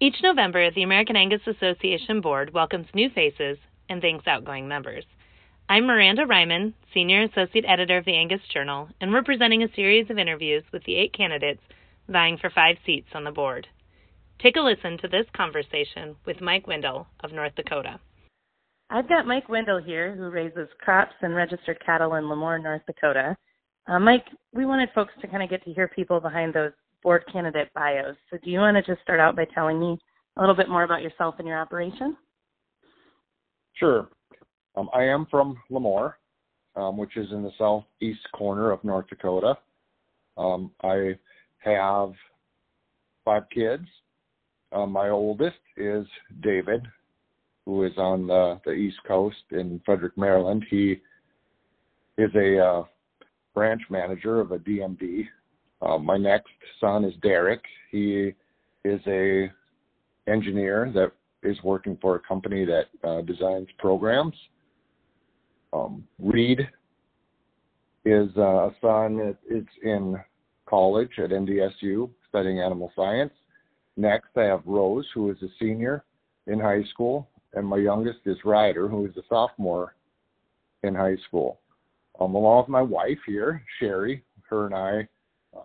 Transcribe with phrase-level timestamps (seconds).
[0.00, 3.58] Each November, the American Angus Association Board welcomes new faces
[3.88, 5.04] and thanks outgoing members.
[5.68, 10.08] I'm Miranda Reiman, Senior Associate Editor of the Angus Journal, and we're presenting a series
[10.08, 11.62] of interviews with the eight candidates
[12.06, 13.66] vying for five seats on the board.
[14.40, 17.98] Take a listen to this conversation with Mike Wendell of North Dakota.
[18.90, 23.36] I've got Mike Wendell here, who raises crops and registered cattle in LaMoure, North Dakota.
[23.88, 26.70] Uh, Mike, we wanted folks to kind of get to hear people behind those
[27.02, 28.16] board candidate bios.
[28.30, 29.98] So, do you want to just start out by telling me
[30.36, 32.16] a little bit more about yourself and your operation?
[33.74, 34.08] Sure.
[34.76, 36.14] Um, I am from LaMoure,
[36.76, 39.56] um, which is in the southeast corner of North Dakota.
[40.36, 41.18] Um, I
[41.58, 42.12] have
[43.24, 43.84] five kids.
[44.72, 46.06] Um, my oldest is
[46.42, 46.86] David,
[47.64, 50.64] who is on the, the East Coast in Frederick, Maryland.
[50.70, 51.00] He
[52.18, 52.82] is a uh,
[53.54, 55.26] branch manager of a DMD.
[55.80, 56.50] Uh, my next
[56.80, 57.62] son is Derek.
[57.90, 58.34] He
[58.84, 59.50] is a
[60.26, 64.34] engineer that is working for a company that uh, designs programs.
[65.72, 66.68] Um, Reed
[68.04, 70.16] is uh, a son that is in
[70.66, 73.32] college at NDSU studying animal science.
[73.96, 76.04] Next, I have Rose, who is a senior
[76.46, 79.94] in high school, and my youngest is Ryder, who is a sophomore
[80.82, 81.60] in high school.
[82.20, 85.08] Um, along with my wife here, Sherry, her and I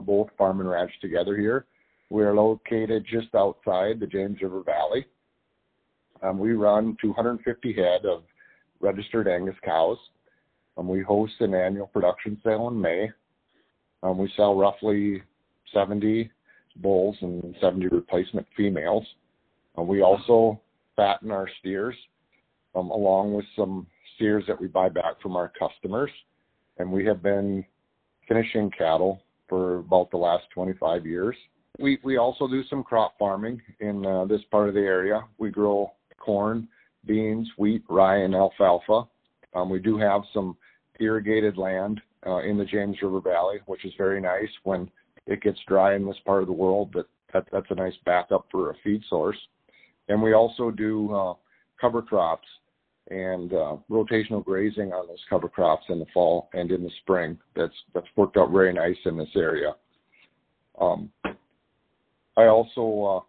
[0.00, 1.66] both farm and ranch together here.
[2.10, 5.06] We are located just outside the James River Valley.
[6.22, 8.22] Um, we run 250 head of
[8.80, 9.98] registered Angus cows.
[10.76, 13.10] Um, we host an annual production sale in May.
[14.02, 15.22] Um, we sell roughly
[15.74, 16.30] 70
[16.76, 19.04] bulls and 70 replacement females.
[19.76, 20.60] Uh, we also
[20.96, 21.96] fatten our steers
[22.74, 26.10] um, along with some steers that we buy back from our customers.
[26.78, 27.64] And we have been
[28.28, 31.36] finishing cattle for about the last 25 years.
[31.78, 35.24] We we also do some crop farming in uh, this part of the area.
[35.38, 36.68] We grow corn,
[37.06, 39.04] beans, wheat, rye, and alfalfa.
[39.54, 40.56] Um, we do have some
[41.00, 44.90] irrigated land uh, in the James River Valley, which is very nice when
[45.26, 46.92] it gets dry in this part of the world.
[46.94, 49.38] That, that that's a nice backup for a feed source.
[50.08, 51.34] And we also do uh,
[51.80, 52.48] cover crops
[53.10, 57.38] and uh, rotational grazing on those cover crops in the fall and in the spring.
[57.56, 59.74] That's that's worked out very nice in this area.
[60.80, 61.10] Um,
[62.36, 63.24] I also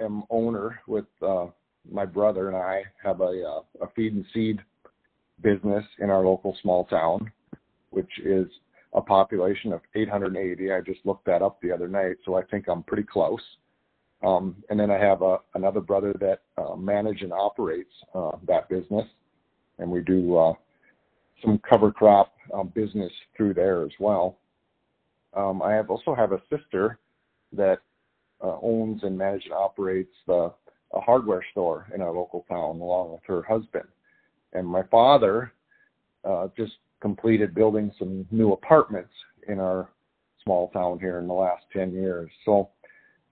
[0.00, 1.46] uh, am owner with uh,
[1.90, 4.60] my brother and I have a, uh, a feed and seed
[5.42, 7.30] business in our local small town,
[7.90, 8.46] which is
[8.94, 10.72] a population of 880.
[10.72, 13.40] I just looked that up the other night, so I think I'm pretty close.
[14.22, 18.68] Um, and then I have a, another brother that uh, manages and operates uh, that
[18.68, 19.06] business,
[19.78, 20.52] and we do uh,
[21.42, 24.38] some cover crop um, business through there as well.
[25.34, 26.98] Um, I have also have a sister
[27.52, 27.80] that
[28.42, 30.52] uh, owns and manages and operates the
[30.94, 33.86] a hardware store in our local town along with her husband.
[34.52, 35.52] And my father
[36.24, 39.12] uh, just completed building some new apartments
[39.48, 39.90] in our
[40.44, 42.30] small town here in the last 10 years.
[42.44, 42.70] So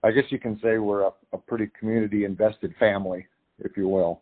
[0.04, 3.26] I guess you can say we're a, a pretty community invested family,
[3.58, 4.20] if you will.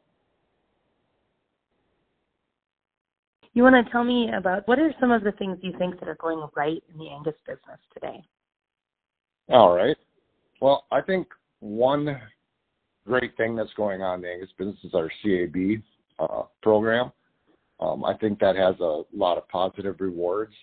[3.53, 6.09] You want to tell me about what are some of the things you think that
[6.09, 8.23] are going right in the Angus business today?
[9.49, 9.97] All right.
[10.61, 11.27] Well, I think
[11.59, 12.17] one
[13.05, 15.83] great thing that's going on in the Angus business is our CAB
[16.21, 17.11] uh, program.
[17.81, 20.55] Um, I think that has a lot of positive rewards.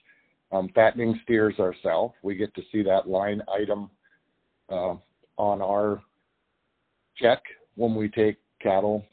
[0.53, 3.89] Um, fattening steers ourselves, we get to see that line item
[4.69, 4.95] uh,
[5.39, 6.03] on our
[7.17, 7.41] check
[7.75, 9.05] when we take cattle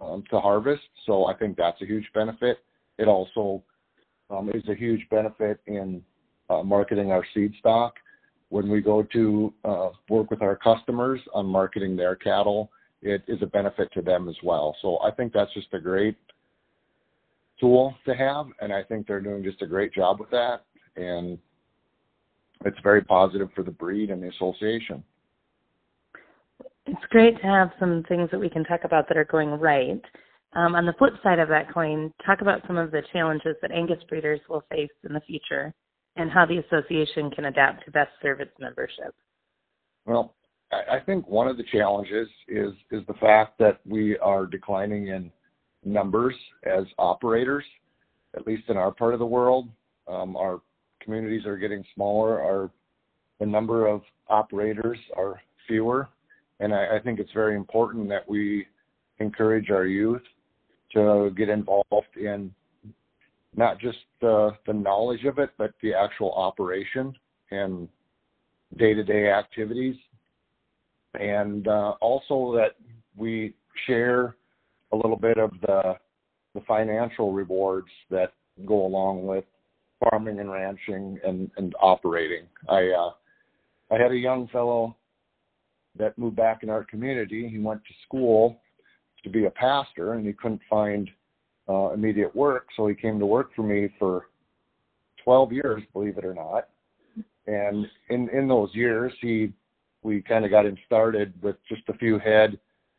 [0.00, 0.82] um, to harvest.
[1.04, 2.58] So I think that's a huge benefit.
[2.98, 3.62] It also
[4.30, 6.02] um, is a huge benefit in
[6.48, 7.96] uh, marketing our seed stock.
[8.48, 13.42] When we go to uh, work with our customers on marketing their cattle, it is
[13.42, 14.76] a benefit to them as well.
[14.82, 16.16] So I think that's just a great
[17.58, 20.64] tool to have, and I think they're doing just a great job with that.
[20.96, 21.38] And
[22.64, 25.02] it's very positive for the breed and the association.
[26.86, 30.02] It's great to have some things that we can talk about that are going right.
[30.54, 33.70] Um, on the flip side of that coin, talk about some of the challenges that
[33.70, 35.72] Angus breeders will face in the future
[36.16, 39.14] and how the association can adapt to best serve its membership.
[40.04, 40.34] Well,
[40.72, 45.30] I think one of the challenges is is the fact that we are declining in
[45.84, 46.34] numbers
[46.64, 47.64] as operators,
[48.34, 49.68] at least in our part of the world.
[50.08, 50.62] Um, our
[51.02, 52.42] communities are getting smaller.
[52.42, 52.70] Our
[53.38, 56.08] the number of operators are fewer
[56.62, 58.66] and I, I think it's very important that we
[59.18, 60.22] encourage our youth
[60.94, 62.54] to get involved in
[63.56, 67.12] not just the, the knowledge of it, but the actual operation
[67.50, 67.88] and
[68.78, 69.96] day-to-day activities.
[71.18, 72.76] and uh, also that
[73.16, 73.54] we
[73.86, 74.36] share
[74.92, 75.94] a little bit of the
[76.54, 78.34] the financial rewards that
[78.66, 79.44] go along with
[80.00, 82.44] farming and ranching and, and operating.
[82.68, 83.10] I uh,
[83.90, 84.96] I had a young fellow
[85.96, 87.48] that moved back in our community.
[87.48, 88.60] He went to school
[89.22, 91.10] to be a pastor, and he couldn't find
[91.68, 94.26] uh, immediate work, so he came to work for me for
[95.24, 96.68] 12 years, believe it or not.
[97.46, 99.52] And in in those years, he
[100.02, 102.58] we kind of got him started with just a few head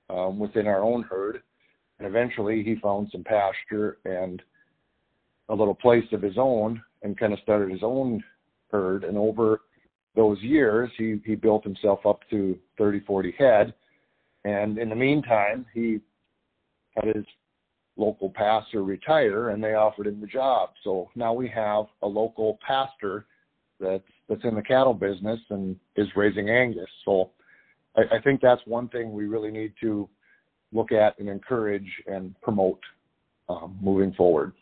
[0.09, 1.41] um, within our own herd,
[1.99, 4.41] and eventually he found some pasture and
[5.49, 8.23] a little place of his own, and kind of started his own
[8.69, 9.03] herd.
[9.03, 9.61] And over
[10.15, 13.73] those years, he he built himself up to 30, 40 head.
[14.45, 15.99] And in the meantime, he
[16.95, 17.25] had his
[17.95, 20.69] local pastor retire, and they offered him the job.
[20.83, 23.25] So now we have a local pastor
[23.79, 26.89] that's that's in the cattle business and is raising Angus.
[27.05, 27.31] So
[27.95, 30.09] I, I think that's one thing we really need to
[30.71, 32.79] look at and encourage and promote
[33.49, 34.53] um, moving forward.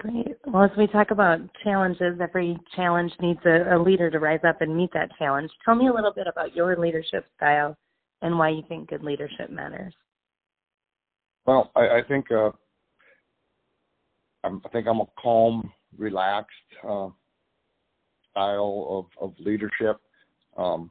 [0.00, 0.38] Great.
[0.46, 4.62] Well, as we talk about challenges, every challenge needs a, a, leader to rise up
[4.62, 5.50] and meet that challenge.
[5.62, 7.76] Tell me a little bit about your leadership style
[8.22, 9.92] and why you think good leadership matters.
[11.44, 12.50] Well, I, I think uh,
[14.42, 16.50] I'm, I think I'm a calm, relaxed
[16.82, 17.08] uh,
[18.30, 18.86] style
[19.20, 20.00] of, of leadership.
[20.56, 20.90] Um,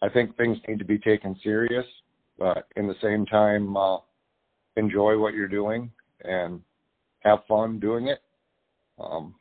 [0.00, 1.84] I think things need to be taken serious,
[2.38, 3.98] but in the same time, uh,
[4.78, 5.90] enjoy what you're doing
[6.24, 6.62] and
[7.20, 8.20] have fun doing it.
[8.98, 9.34] Um,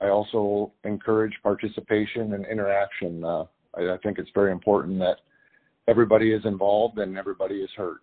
[0.00, 3.24] I also encourage participation and interaction.
[3.24, 3.44] Uh,
[3.76, 5.16] I, I, think it's very important that
[5.88, 7.98] everybody is involved and everybody is heard.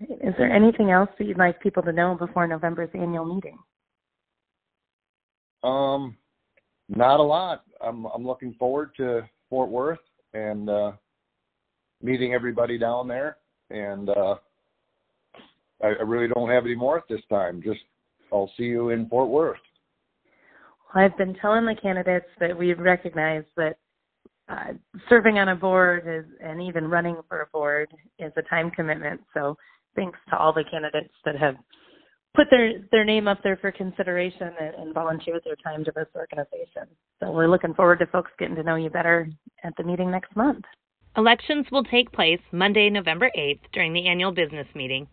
[0.00, 3.58] Is there anything else that you'd like people to know before November's annual meeting?
[5.62, 6.16] Um,
[6.88, 7.64] not a lot.
[7.80, 9.98] I'm I'm looking forward to Fort Worth
[10.34, 10.92] and uh,
[12.02, 13.38] meeting everybody down there,
[13.70, 14.36] and uh,
[15.82, 17.62] I, I really don't have any more at this time.
[17.62, 17.80] Just
[18.32, 19.58] I'll see you in Fort Worth.
[20.94, 23.76] Well, I've been telling the candidates that we recognize that
[24.48, 24.72] uh,
[25.08, 27.88] serving on a board is, and even running for a board
[28.18, 29.20] is a time commitment.
[29.34, 29.56] So
[29.96, 31.56] thanks to all the candidates that have
[32.34, 36.06] put their their name up there for consideration and, and volunteered their time to this
[36.14, 36.86] organization.
[37.20, 39.28] So we're looking forward to folks getting to know you better
[39.64, 40.64] at the meeting next month.
[41.16, 45.08] Elections will take place Monday, November 8th during the annual business meeting.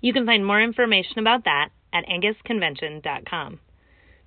[0.00, 3.60] You can find more information about that at angusconvention.com.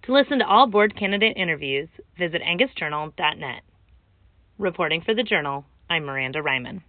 [0.04, 1.88] To listen to all board candidate interviews,
[2.18, 3.62] visit angusjournal.net.
[4.58, 6.82] Reporting for the Journal, I'm Miranda Reiman.